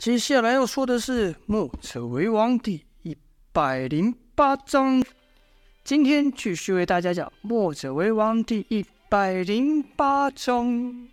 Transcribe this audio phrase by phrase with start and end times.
[0.00, 3.14] 接下来要说的是《墨者为王》第一
[3.52, 5.04] 百零八章。
[5.84, 11.06] 今天继续为大家讲《墨者为王》第一百零八章。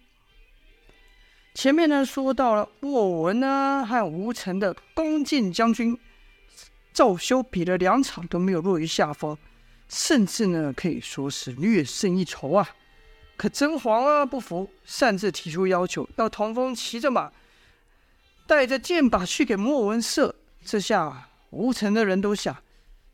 [1.53, 5.99] 前面呢说到了沃文呢和吴城的弓箭将军
[6.93, 9.37] 赵修比了两场都没有落于下风，
[9.89, 12.69] 甚至呢可以说是略胜一筹啊。
[13.35, 17.29] 可甄嬛啊不服，擅自提出要求，要童风骑着马。
[18.47, 22.55] 带着箭靶去给莫文射，这下吴城的人都想，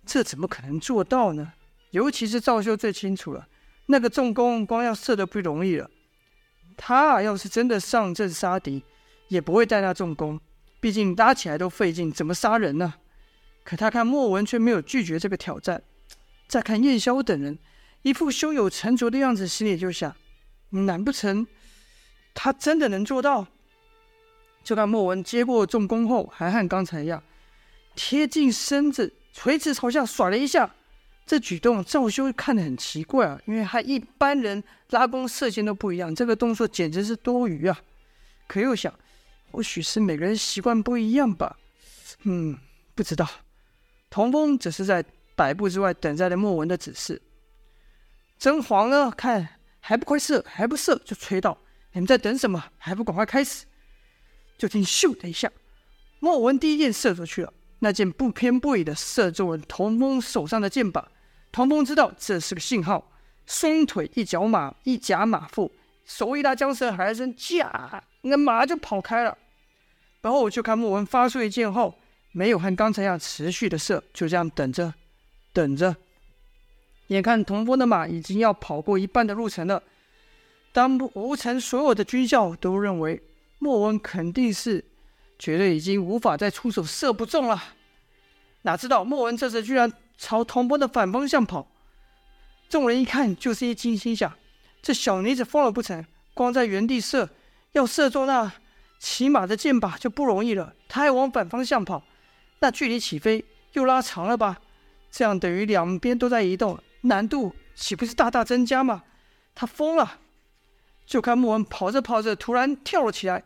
[0.05, 1.53] 这怎么可能做到呢？
[1.89, 3.48] 尤其是赵修最清楚了，
[3.88, 5.89] 那个重弓光要射的不容易了。
[6.77, 8.84] 他要是真的上阵杀敌，
[9.27, 10.39] 也不会带那重弓，
[10.80, 12.94] 毕竟搭起来都费劲，怎么杀人呢？
[13.63, 15.81] 可他看莫文却没有拒绝这个挑战，
[16.47, 17.58] 再看燕萧等人
[18.02, 20.16] 一副胸有成竹的样子，心里就想：
[20.70, 21.47] 难不成
[22.34, 23.47] 他真的能做到？
[24.63, 27.22] 就看莫文接过重弓后，还和刚才一样，
[27.95, 30.73] 贴近身子，垂直朝下甩了一下。
[31.25, 37.80] 这举动赵修看得很奇怪啊，因为和一般人拉弓射箭都不一样，这个动作简直是多余啊。
[38.47, 38.94] 可又想，
[39.52, 41.58] 或许是每个人习惯不一样吧。
[42.23, 42.58] 嗯，
[42.94, 43.28] 不知道。
[44.09, 45.03] 童风只是在
[45.36, 47.22] 百步之外等待了莫文的指示。
[48.38, 49.47] 甄嬛呢，看
[49.80, 51.58] 还不快射，还不射就催道
[51.94, 52.64] ：“你们在等什么？
[52.78, 53.66] 还不赶快开始！”
[54.58, 55.52] 就听咻的一下，
[56.20, 57.54] 莫文第一箭射出去了。
[57.80, 61.04] 那箭不偏不倚的射中了童风手上的箭靶。
[61.52, 63.12] 童风知道这是个信号，
[63.46, 65.70] 双腿一脚马一夹马腹，
[66.06, 69.38] 手一拉缰绳，喊一声“驾”，那马就跑开了。
[70.22, 71.94] 然后我就看莫文发出一箭后，
[72.31, 74.94] 没有和刚才一样持续的射，就这样等着，
[75.52, 75.94] 等着。
[77.08, 79.84] 眼看童风的马已经要跑过一半的路程了，
[80.72, 83.22] 当吴城所有的军校都认为。
[83.64, 84.83] 莫文肯定是
[85.39, 87.64] 觉得已经无法再出手，射不中了。
[88.64, 91.66] 哪知道莫文这时居然朝童风的反方向跑。
[92.67, 94.34] 众人一看就是一惊，心想：
[94.81, 96.06] 这小妮子疯了不成？
[96.34, 97.29] 光在原地射，
[97.72, 98.51] 要射中那
[99.00, 100.74] 骑马的箭靶就不容易了。
[100.90, 102.03] 他还往反方向跑，
[102.59, 104.59] 那距离起飞又拉长了吧？
[105.09, 109.03] 这样等于两边都在移动，难度岂不是大大增加吗？
[109.56, 110.19] 他疯了！
[111.06, 113.44] 就看莫文跑着跑着，突然跳了起来。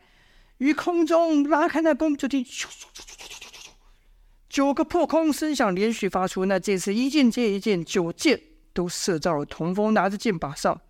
[0.57, 3.69] 于空中拉开那弓，就听咻咻咻咻咻咻咻，
[4.49, 6.45] 九个破空声响连续发出。
[6.45, 8.41] 那这次一箭接一箭，九箭
[8.73, 10.81] 都射到了童风拿着箭靶上。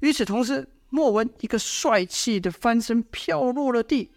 [0.00, 4.10] 与此同时，莫文一个帅气的翻身飘落了地，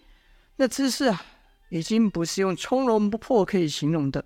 [0.56, 1.24] 那姿势啊，
[1.70, 4.26] 已经不是用从容不迫可以形容的。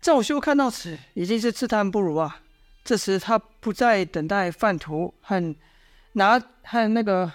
[0.00, 2.40] 赵修看到此，已经是自叹不如啊。
[2.84, 5.54] 这时他不再等待范图和
[6.14, 7.32] 拿和那个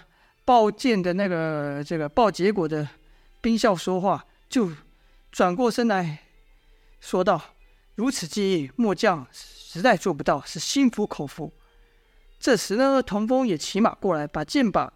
[0.47, 2.87] 报箭的那个这个报结果的
[3.41, 4.71] 兵校说话，就
[5.29, 6.19] 转过身来
[7.01, 7.53] 说道
[7.95, 11.51] ：“如此技艺，末将实在做不到，是心服口服。”
[12.39, 14.89] 这时呢，童风也骑马过来，把箭靶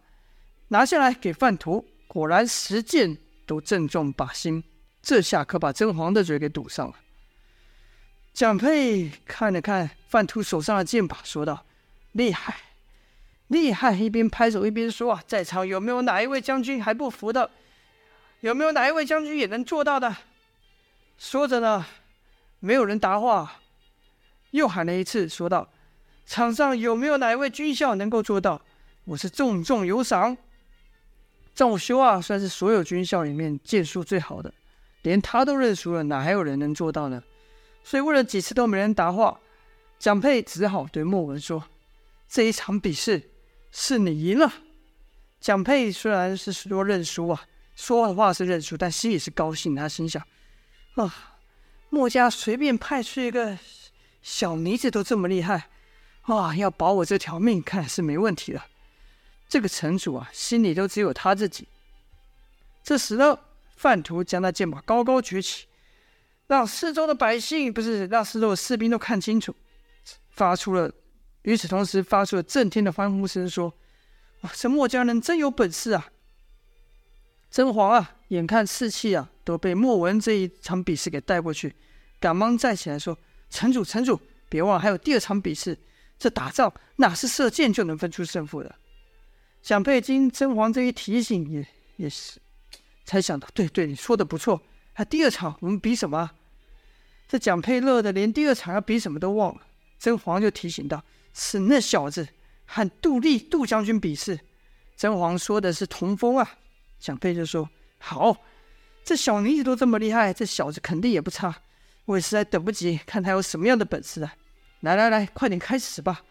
[0.69, 4.63] 拿下来给范图，果然十箭都正中靶心。
[5.01, 6.95] 这下可把甄嬛的嘴给堵上了。
[8.31, 11.65] 蒋佩看了看范图手上的箭靶，说道
[12.13, 12.55] ：“厉害。”
[13.51, 13.93] 厉害！
[13.93, 17.51] 一边拍手一边说：“啊，在场有没有哪一位将军还不服的？
[18.39, 20.15] 有没有哪一位将军也能做到的？”
[21.19, 21.85] 说着呢，
[22.61, 23.59] 没有人答话，
[24.51, 25.67] 又喊了一次，说道
[26.25, 28.61] ：“场上有没有哪一位军校能够做到？
[29.03, 30.37] 我是重重有赏。”
[31.53, 34.53] 赵修啊，算是所有军校里面剑术最好的，
[35.01, 37.21] 连他都认输了，哪还有人能做到呢？
[37.83, 39.37] 所以问了几次都没人答话，
[39.99, 41.65] 蒋佩只好对莫文说
[42.29, 43.21] ：“这一场比试。”
[43.71, 44.51] 是你赢了，
[45.39, 47.45] 蒋佩虽然是说认输啊，
[47.75, 49.73] 说的话是认输，但心里是高兴。
[49.73, 50.21] 他心想：
[50.95, 51.37] 啊，
[51.89, 53.57] 墨家随便派出一个
[54.21, 55.69] 小妮子都这么厉害，
[56.23, 58.65] 啊，要保我这条命，看来是没问题了。
[59.47, 61.67] 这个城主啊，心里都只有他自己。
[62.83, 63.39] 这时呢，
[63.77, 65.67] 范图将那剑把高高举起，
[66.47, 69.55] 让四周的百姓不是让四周的士兵都看清楚，
[70.29, 70.91] 发出了。
[71.43, 73.73] 与此同时，发出了震天的欢呼声，说
[74.41, 76.09] ：“哇，这墨家人真有本事啊！”
[77.49, 81.75] 甄嬛啊，眼看士气啊都被莫文这一场比试给带过去，
[82.19, 83.17] 赶忙站起来说
[83.49, 85.77] ：“城主，城主，别忘了还有第二场比试。
[86.17, 88.75] 这打仗哪是射箭就能分出胜负的？”
[89.61, 91.67] 蒋佩金甄嬛这一提醒也，也
[91.97, 92.39] 也是
[93.03, 94.61] 才想到，对对，你说的不错。
[94.93, 96.31] 还第二场，我们比什么？
[97.27, 99.61] 这蒋佩乐的连第二场要比什么都忘了。
[99.99, 101.03] 甄嬛就提醒道。
[101.33, 102.27] 是那小子
[102.65, 104.39] 和杜丽杜将军比试，
[104.95, 106.57] 甄嬛说的是童风啊。
[106.99, 107.69] 蒋飞就说
[107.99, 108.37] ：“好，
[109.03, 111.55] 这小妮子都这么厉害，这小子肯定也不差。
[112.05, 114.33] 我也实在等不及看他有什么样的本事啊！
[114.81, 116.21] 来来来，快点开始吧。”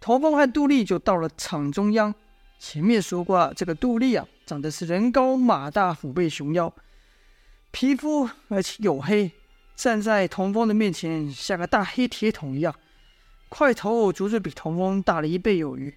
[0.00, 2.14] 童风和杜丽就到了场中央。
[2.58, 6.72] 前面说过，这个杜丽啊，长得是人高马大、虎背熊腰，
[7.70, 9.30] 皮肤而且黝黑，
[9.76, 12.74] 站在童风的面前像个大黑铁桶一样，
[13.48, 15.96] 块头足足比童风大了一倍有余。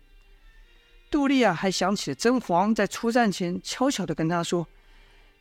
[1.09, 4.67] 杜丽啊，还想起了甄嬛在出战前悄悄地跟他说：“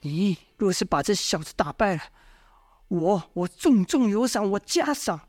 [0.02, 2.02] 你若是把这小子打败了，
[2.88, 5.28] 我我重重有赏，我加赏。”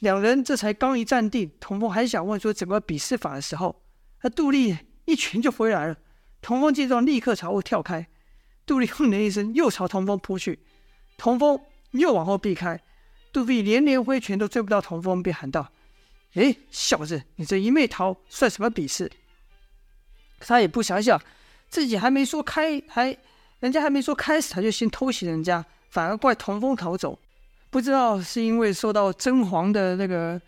[0.00, 3.82] 两人这才刚一站定，童风还想问说怎么比试法的时候。
[4.22, 5.96] 那杜丽一拳就回来了，
[6.40, 8.08] 童风见状立刻朝后跳开，
[8.64, 10.60] 杜丽哼了一声，又朝童风扑去，
[11.18, 11.60] 童风
[11.90, 12.80] 又往后避开，
[13.32, 15.72] 杜飞连连挥拳都追不到童风，便喊道
[16.34, 19.10] ：“哎，小子，你这一昧逃算什么比试？”
[20.38, 21.20] 他也不想想，
[21.68, 23.16] 自己还没说开，还
[23.60, 27.18] 人家还没说开始，他就先偷袭人家，反而怪童风逃走，
[27.70, 30.40] 不知道是因为受到甄嬛的那个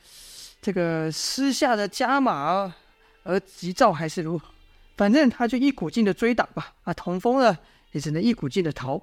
[0.61, 2.75] 这个私下的加码。
[3.27, 4.47] 而急躁还是如何？
[4.99, 6.75] 反正他就一股劲的追打吧。
[6.83, 7.57] 啊，童风呢，
[7.93, 9.01] 也只能一股劲的逃。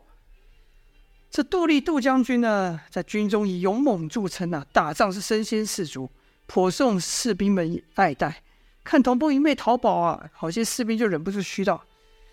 [1.32, 6.10] 这杜立杜将军呢，在军中以勇猛著称啊，打仗是身先士卒，
[6.46, 8.44] 颇受士兵们爱戴。
[8.84, 11.82] 看童风一味逃跑啊，好些士兵就忍不住嘘道：“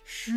[0.04, 0.32] 嘘，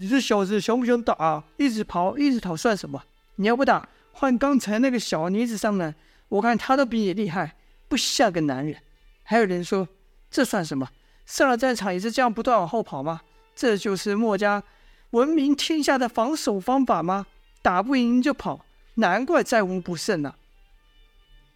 [0.00, 1.44] 你这小子想不想打啊？
[1.58, 3.02] 一直跑，一直逃算什么？
[3.36, 5.94] 你要不打，换刚才那个小妮子上来，
[6.30, 7.54] 我看他都比你厉害，
[7.86, 8.76] 不像个男人。”
[9.24, 9.86] 还有人说。
[10.30, 10.88] 这算什么？
[11.26, 13.20] 上了战场也是这样不断往后跑吗？
[13.54, 14.64] 这就是墨家
[15.10, 17.26] 闻名天下的防守方法吗？
[17.64, 18.62] 打不赢就跑，
[18.96, 20.34] 难怪战无不胜呢、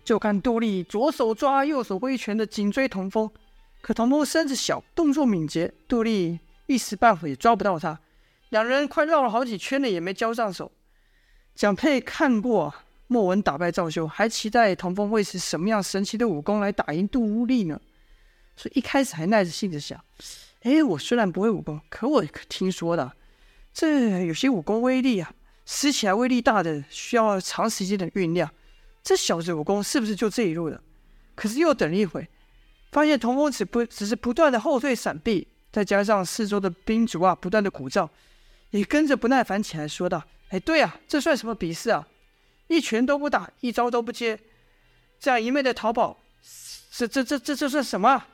[0.03, 3.31] 就看杜丽左手抓，右手挥拳的紧追童风，
[3.83, 8.01] 可童风身子小，动作敏捷，杜丽一时半会也抓不到他。
[8.49, 10.73] 两人快绕了好几圈了，也没交上手。
[11.55, 12.75] 蒋佩看过
[13.07, 17.79] 莫文打败赵修，还期待童风会是什么样神奇的武功来打赢杜丽呢？
[18.57, 20.03] 所以一开始还耐着性子想，
[20.63, 23.13] 哎，我虽然不会武功，可我可听说的，
[23.75, 25.31] 这有些武功威力啊，
[25.71, 28.51] 使起来威力大的，需要长时间的酝酿。
[29.03, 30.83] 这小子武功是不是就这一路的？
[31.35, 32.27] 可是又等了一会，
[32.91, 38.09] 发现童风只不只是不断的后退闪避，再加上四周的兵卒啊不断的鼓噪，
[38.71, 42.09] 也跟着不耐烦起来，说道：“哎，对啊，这算什么比试啊？
[42.69, 44.41] 一拳都不打，一招都不接，
[45.21, 46.19] 这样一昧的逃跑，
[46.91, 48.25] 这这这这这算什么？”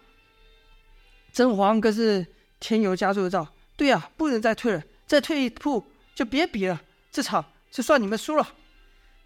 [1.32, 2.24] 甄嬛更是
[2.60, 5.84] 添油加醋的道：“对呀、啊，不能再退了，再退一步
[6.14, 6.80] 就别比了。
[7.14, 8.54] 这场就算你们输了。”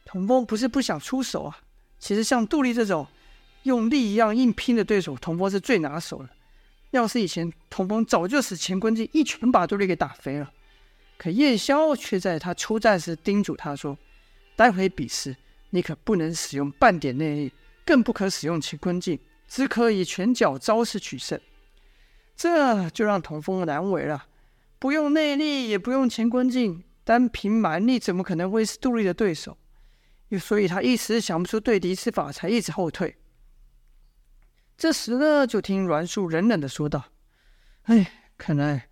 [0.05, 1.59] 童风不是不想出手啊，
[1.99, 3.07] 其实像杜丽这种
[3.63, 6.29] 用力一样硬拼的对手，童风是最拿手的。
[6.91, 10.53] 要是以前，童风早就使乾坤镜一拳把杜丽给打飞了。
[11.17, 13.97] 可燕霄却在他出战时叮嘱他说
[14.55, 15.35] ：“待会比试，
[15.71, 17.53] 你可不能使用半点内力，
[17.85, 19.19] 更不可使用乾坤镜，
[19.49, 21.41] 只可以拳脚招式取胜。”
[22.37, 24.27] 这就让童风难为了，
[24.79, 29.57] 不用内力，也不用乾坤镜，单凭蛮力，怎么可能会是杜丽的对手？
[30.29, 33.17] 又所以他一时想不出对敌之法，才一直后退。
[34.77, 37.07] 这时呢，就听栾树冷冷的说道
[37.89, 38.91] ：“哎，看来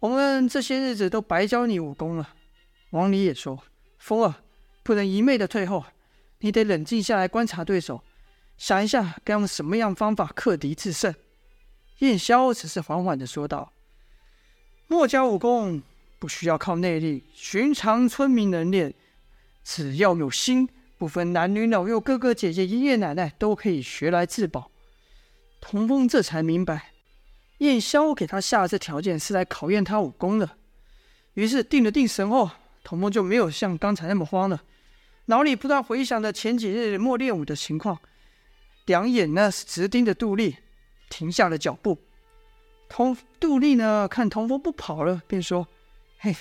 [0.00, 2.34] 我们这些日子都白教你武功了。”
[2.92, 3.64] 王离也说
[3.96, 4.34] ：“风儿，
[4.82, 5.82] 不能一昧的退后，
[6.40, 8.04] 你得冷静下来观察对手，
[8.58, 11.14] 想一下该用什么样方法克敌制胜。”
[12.00, 13.72] 燕霄只是缓缓的说道
[14.88, 15.82] ：“墨家武功
[16.26, 18.92] 不需要靠内力，寻常村民能练，
[19.62, 20.68] 只要有心，
[20.98, 24.72] 不分男女老幼、哥哥姐姐、爷爷奶奶，都可以学来自保。”
[25.62, 26.90] 童风这才明白，
[27.58, 30.50] 燕霄给他下的这条件是来考验他武功的。
[31.34, 32.50] 于是定了定神后，
[32.82, 34.64] 童风就没有像刚才那么慌了，
[35.26, 38.00] 脑里不断回想着前几日莫练武的情况，
[38.86, 40.56] 两眼呢是直盯着杜丽。
[41.08, 41.96] 停下了脚步，
[42.88, 44.08] 童杜丽呢？
[44.08, 45.68] 看童风不跑了，便说
[46.18, 46.34] ：“嘿，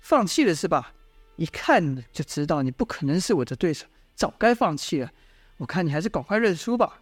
[0.00, 0.92] 放弃了是吧？
[1.36, 5.10] 一看就知道你不可能是我的对手，早该放弃了。
[5.56, 7.00] 我看你还是赶快认输吧。”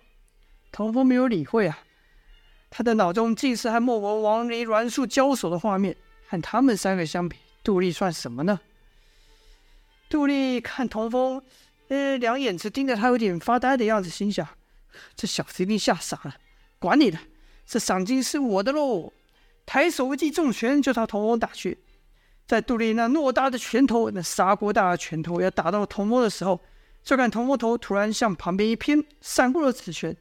[0.72, 1.80] 童风没有理会啊，
[2.70, 5.96] 他的脑中尽是和莫文、王离、栾树交手的画面，
[6.28, 8.60] 和他们三个相比，杜丽算什么呢？
[10.08, 11.42] 杜丽看童风，
[11.88, 14.46] 呃，两眼直盯着他，有点发呆的样子，心想：
[15.16, 16.37] 这小子一定吓傻了。
[16.78, 17.18] 管你的，
[17.66, 19.12] 这赏金是我的喽！
[19.66, 21.78] 抬手一记重拳就朝童风打去。
[22.50, 26.61] 在杜丽那偌大的拳头，那砂锅大的拳头要打到童风的时候，
[27.04, 30.16] 就看童风头突然向旁边一偏，闪过了此拳，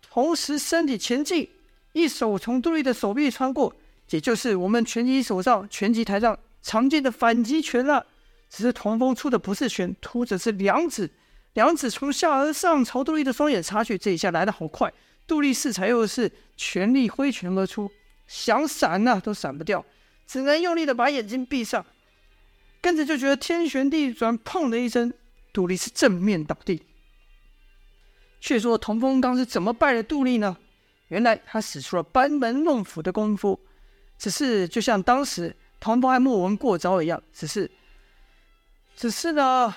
[0.00, 1.50] 同时身体前进，
[1.92, 3.74] 一手从杜丽的手臂穿过，
[4.10, 8.06] 也就是我们拳击手上、拳击台上常见的反击拳了。
[8.48, 11.10] 只是童风出的不是拳，出的是两指，
[11.54, 13.98] 两指从下而上朝杜丽的双眼插去。
[13.98, 14.92] 这一下来得好快，
[15.26, 17.90] 杜丽适才又是全力挥拳而出，
[18.28, 19.84] 想闪呢、啊、都闪不掉，
[20.30, 21.84] 只能用力的把眼睛闭上。
[22.80, 25.12] 跟着就觉得天旋地转，砰的一声，
[25.52, 26.80] 杜丽是正面倒地。
[28.40, 30.56] 却说童风刚是怎么败了杜丽呢？
[31.08, 33.58] 原来他使出了班门弄斧的功夫，
[34.16, 37.68] 只是就像当时童风和莫文过招一样，只是。
[38.94, 39.74] 只是呢，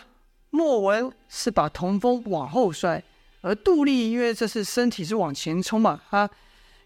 [0.52, 3.04] 莫文是把童风往后摔，
[3.42, 6.30] 而杜丽因为这是身体是往前冲嘛，他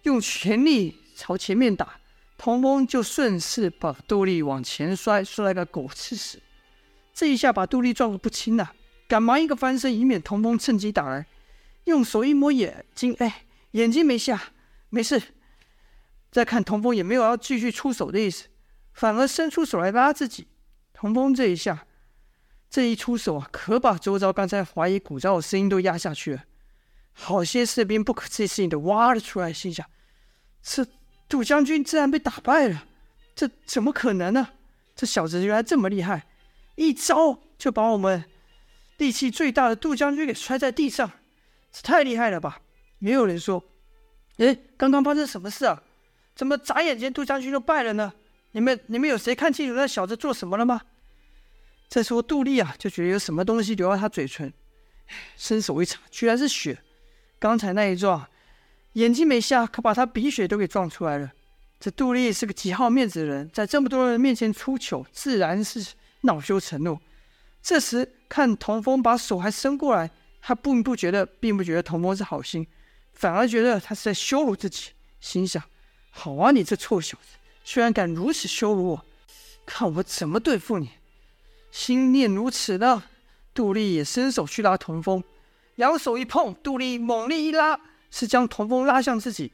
[0.04, 2.00] 用全力朝前面打，
[2.38, 6.42] 童风就顺势把杜丽往前摔，摔了个狗吃屎。
[7.14, 8.76] 这一下把杜丽撞个不轻呐、啊，
[9.08, 11.26] 赶忙一个翻身，以免童风趁机打来，
[11.86, 14.52] 用手一摸眼睛，哎，眼睛没瞎，
[14.90, 15.22] 没事。
[16.32, 18.48] 再看童风也没有要继续出手的意思，
[18.94, 20.48] 反而伸出手来拉自己。
[20.94, 21.86] 童风这一下。
[22.70, 26.44] 这一出手啊，可把周遭刚才怀疑鼓噪的声音都压下去了。
[27.14, 29.88] 好些士兵不可置信的挖了出来，心想：
[30.62, 30.86] 这
[31.30, 32.86] 杜将军自然被打败了，
[33.36, 34.50] 这怎么可能呢？
[34.96, 36.26] 这小子原来这么厉害，
[36.76, 38.24] 一招就把我们
[38.98, 41.12] 力气最大的杜将军给摔在地上，
[41.72, 42.62] 这太厉害了吧？
[43.00, 43.64] 也有人说：
[44.38, 45.84] 哎，刚刚发生什么事啊？
[46.36, 48.14] 怎么眨眼间杜将军就败了呢？
[48.52, 50.82] 你们你们有谁看清楚那小子做什么了吗？
[51.90, 54.52] 这时候，杜丽啊就觉得有什么东西流到他嘴唇，
[55.36, 56.80] 伸手一查，居然是血。
[57.38, 58.28] 刚才那一撞，
[58.98, 61.32] 眼睛没瞎，可把他鼻血都给撞出来了。
[61.80, 66.98] 这杜丽是个极好面子的人，在这么多人面前出糗，自然是恼羞成怒。
[67.62, 70.10] 这时看童风把手还伸过来，
[70.42, 72.66] 他并不觉得，并不觉得童风是好心，
[73.14, 74.90] 反而觉得他是在羞辱自己。
[75.20, 75.62] 心想：
[76.10, 79.06] 好啊，你这臭小子，居然敢如此羞辱我，
[79.64, 80.90] 看我怎么对付你！
[81.70, 83.04] 心念如此呢，
[83.54, 85.24] 杜丽也伸手去拉童风，
[85.76, 89.52] 两手一碰，杜丽猛力一拉，是将童风拉向自己。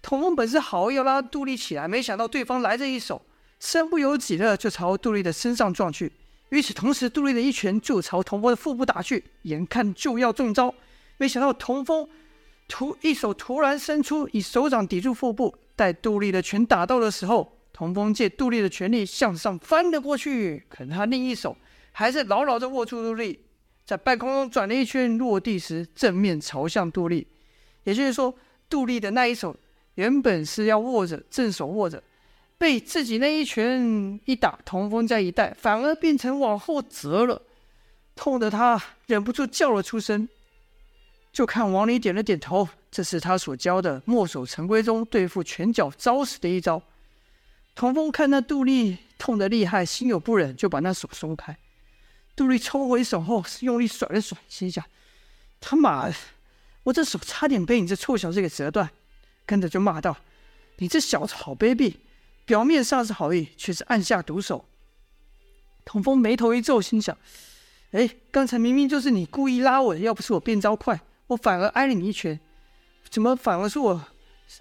[0.00, 3.20] 童风本是好意要拉杜丽起来，没想到对方来这一手，
[3.58, 6.12] 身不由己的就朝杜丽的身上撞去。
[6.50, 10.74] 与此同时，杜丽的一拳就朝童风的腹部打去，眼看就要中招，
[11.16, 12.08] 没想到童风
[12.68, 17.54] 突一手突然伸出，以手掌抵住腹部，待杜丽的拳打到的时候。
[17.70, 21.56] 童风借杜丽的全力向上翻了过去，可他另一手
[21.92, 23.38] 还是牢牢地握住杜丽，
[23.84, 27.28] 在半空中转了一圈，落地时正面朝向杜丽。
[27.88, 28.34] 也就是说，
[28.68, 29.56] 杜丽的那一手
[29.94, 32.02] 原本是要握着，正手握着，
[32.58, 37.40] 被自己那一拳一打，童风再一带，反而变成往后折了，
[38.14, 40.28] 痛得他忍不住叫了出声。
[41.32, 46.82] 就看王林点了点头，这是他所教的墨守成规中对付拳脚招式的一招。
[47.74, 51.56] 童风看那杜丽痛得厉害，心有不忍，就把那手松开。
[52.36, 54.84] 杜丽抽回手后，用力甩了甩，心想
[55.58, 56.14] ：“他妈的，
[56.88, 58.90] 我这手差点被你这臭小子给折断。”
[59.44, 60.16] 跟着就骂道
[60.76, 61.96] ：“你这小子好卑鄙，
[62.44, 64.66] 表面上是好意，却是暗下毒手。”
[65.84, 67.16] 童风眉头一皱，心想
[67.92, 72.38] ：“哎，刚才明明就是你故意拉我的，要不是我变招快，我反而挨了你一拳，
[73.08, 74.04] 怎么反而是我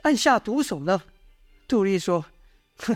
[0.03, 1.01] 暗下毒手呢？”
[1.67, 2.25] 杜丽说。
[2.79, 2.95] 哼，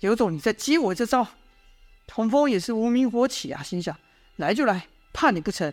[0.00, 1.28] 有种你再接我这招！
[2.06, 3.96] 童风也是无名火起啊，心想
[4.36, 5.72] 来就来，怕你不成？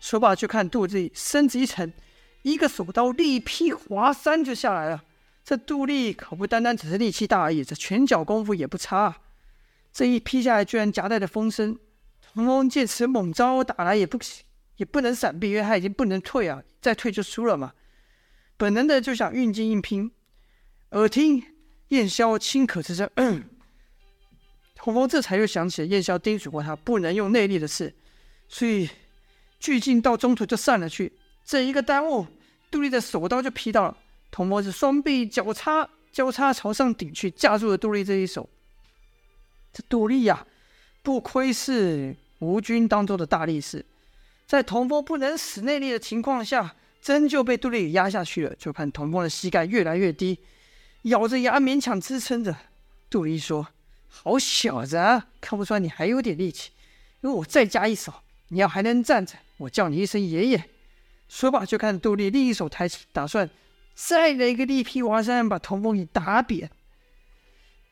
[0.00, 1.92] 说罢，就看杜丽身子一沉，
[2.42, 5.04] 一个手刀力劈华山就下来了。
[5.44, 9.16] 这杜丽可不单单只是力气大而已，这拳脚功夫也不差。
[9.92, 11.78] 这一劈下来，居然夹带着风声。
[12.20, 14.18] 童风见此猛招打来，也不
[14.76, 17.72] 也不能闪避，因为他已经不能退啊，再退就输了嘛。
[18.56, 20.10] 本能的就想运劲硬拼，
[20.90, 21.42] 耳听。
[21.88, 23.48] 燕霄轻咳之声，嗯，
[24.76, 27.94] 童风这才又想起了燕霄叮嘱过他不能用内力的事，
[28.46, 28.86] 所以
[29.58, 31.12] 俱进到中途就散了去。
[31.44, 32.26] 这一个耽误，
[32.70, 33.96] 杜丽的手刀就劈到了。
[34.30, 38.48] 童风是双臂交叉交叉朝上顶去，架住了杜丽这一手。
[39.72, 40.46] 这杜丽呀，
[41.02, 43.84] 不愧是吴军当中的大力士，
[44.46, 48.54] 在童风不能使内力的情况下，真就被杜丽给压下去了。
[48.56, 50.38] 就看童风的膝盖越来越低。
[51.02, 52.54] 咬着牙勉强支撑着，
[53.08, 53.68] 杜丽说
[54.08, 56.70] ：“好小子啊，看不出来你还有点力气。
[57.20, 58.12] 如果我再加一手，
[58.48, 60.64] 你要还能站着，我叫你一声爷爷。”
[61.28, 63.50] 说罢，就看杜丽另一手抬起，打算
[63.94, 66.70] 再来一个力劈华山，把童风给打扁。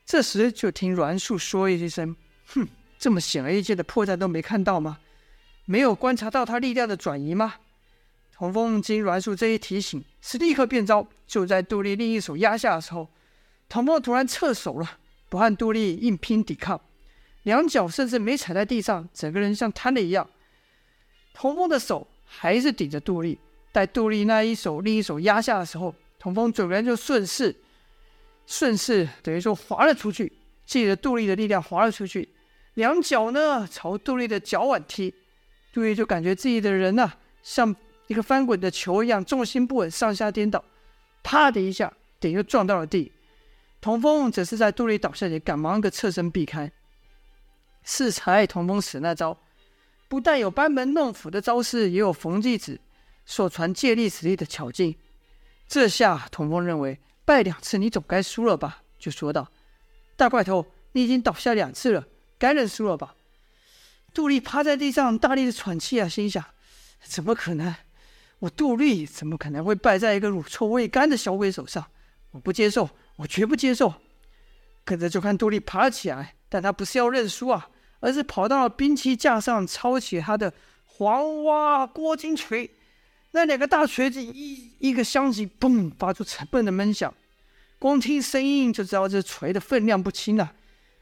[0.05, 2.15] 这时，就听阮树说一声
[2.47, 4.97] ：“哼，这么显而易见的破绽都没看到吗？
[5.65, 7.55] 没有观察到他力量的转移吗？”
[8.33, 11.07] 童风经阮树这一提醒，是立刻变招。
[11.27, 13.09] 就在杜丽另一手压下的时候，
[13.67, 14.97] 童风突然撤手了，
[15.27, 16.79] 不和杜丽硬拼抵抗，
[17.43, 20.29] 两脚甚至没踩在地上，整个人像瘫了一样。
[21.37, 23.37] 童风的手还是顶着杜丽，
[23.71, 27.55] 待杜丽那一手另一手压下的时候，童风整个人就顺势，
[28.47, 30.33] 顺势等于说滑了出去，
[30.65, 32.27] 借着杜丽的力量滑了出去，
[32.73, 35.13] 两脚呢朝杜丽的脚腕踢，
[35.71, 37.13] 杜丽就感觉自己的人呐、
[37.43, 37.75] 像
[38.07, 40.65] 一个翻滚的球一样，重心不稳，上下颠倒，
[41.21, 43.11] 啪的一下，顶又撞到了地。
[43.79, 46.71] 童风则是在杜丽倒下前，赶忙一个侧身避开。
[47.83, 49.37] 适才童风使那招，
[50.07, 52.79] 不但有班门弄斧的招式，也有冯继子
[53.25, 54.95] 所传借力使力的巧劲。
[55.67, 58.83] 这下童风认为败两次，你总该输了吧？
[58.97, 59.51] 就说道
[60.15, 63.15] ：“大块头，你已经倒下两次了，该认输了吧？”
[64.13, 66.43] 杜丽趴在地上，大力的喘气啊，心想：
[67.03, 67.75] 怎么可能？
[68.39, 71.85] 我杜丽怎么可能会败在一个乳臭未干的小鬼手上？
[72.31, 72.89] 我不接受。
[73.17, 73.95] 我绝不接受！
[74.85, 77.67] 跟着就看杜丽爬了起来，但他不是要认输啊，
[77.99, 80.53] 而是跑到了兵器架上，抄起他的
[80.85, 82.69] 黄蛙郭金锤。
[83.31, 87.13] 那两个大锤子一一个相击，嘣，发出沉闷的闷响。
[87.79, 90.53] 光听声音就知道这锤的分量不轻啊。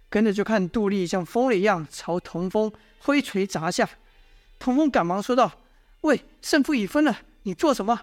[0.10, 3.90] 跟着就看杜丽像疯了一样朝童风挥锤砸下。
[4.60, 5.52] 童风赶忙说道
[6.02, 8.02] ：“喂，胜负已分了，你做什么？”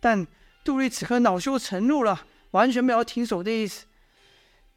[0.00, 0.26] 但
[0.64, 2.26] 杜丽此刻恼羞成怒了。
[2.52, 3.84] 完全没有停手的意思，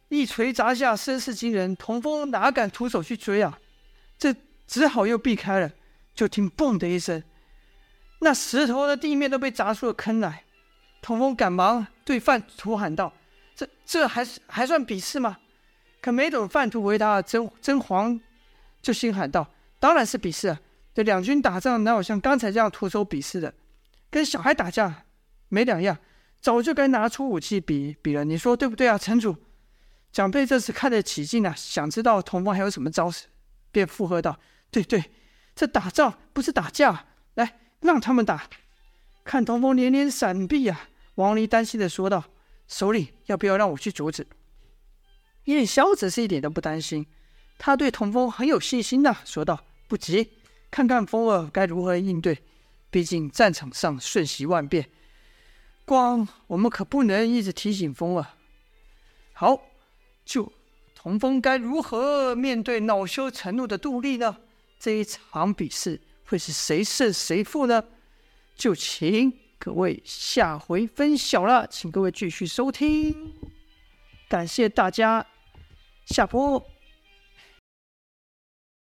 [0.10, 1.76] 一锤砸下，声势惊人。
[1.76, 3.60] 童风哪敢徒手去追啊？
[4.18, 4.36] 这
[4.68, 5.72] 只好又避开了。
[6.14, 7.24] 就听“嘣”的一声，
[8.20, 10.44] 那石头的地面都被砸出了坑来。
[11.02, 13.14] 童风赶忙对范图喊道
[13.56, 15.38] ：“这这还是还算比试吗？”
[16.02, 18.20] 可没等范图回答，甄甄黄
[18.82, 19.50] 就心喊道
[19.80, 20.60] ：“当然是比试啊！
[20.94, 23.54] 这两军打仗哪有像刚才这样徒手比试的？
[24.10, 25.06] 跟小孩打架
[25.48, 25.98] 没两样。”
[26.42, 29.36] 早就该拿出武器比比了，你说对不对啊，城主？
[30.12, 33.28] 长辈这次看得起劲啊，想知道童风还有什么招式，
[33.72, 34.40] 便附和道
[34.72, 35.12] ：“对对，
[35.56, 37.06] 这打仗不是打架，
[37.36, 38.50] 来让他们打。”
[39.24, 42.24] 看童风连连闪避啊，王离担心的说道
[42.68, 44.26] ：“首领要不要让我去阻止？”
[45.46, 47.06] 叶萧则是一点都不担心，
[47.58, 50.32] 他对童风很有信心呐、啊，说道：“不急，
[50.72, 52.44] 看看风儿该如何应对，
[52.90, 54.90] 毕竟战场上瞬息万变。”
[55.86, 58.26] 光我们可不能一直提醒风儿。
[59.34, 59.60] 好，
[60.30, 60.54] 就
[60.94, 64.38] 童风该如何面对恼羞成怒的杜丽呢？
[64.80, 67.84] 这一场比试会是谁胜谁负呢？
[68.56, 73.34] 就请各位下回分晓了，请各位继续收听，
[74.30, 75.26] 感谢大家，
[76.06, 76.64] 下播。